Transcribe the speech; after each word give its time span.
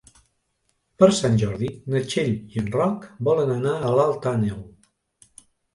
Per 1.03 1.09
Sant 1.17 1.37
Jordi 1.43 1.69
na 1.95 2.03
Txell 2.07 2.33
i 2.57 2.63
en 2.65 2.73
Roc 2.79 3.07
volen 3.31 3.55
anar 3.61 3.79
a 3.79 3.95
Alt 4.07 4.31
Àneu. 4.35 4.63